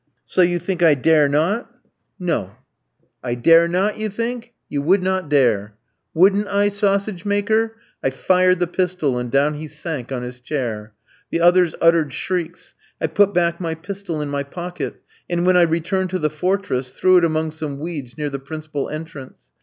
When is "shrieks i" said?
12.13-13.05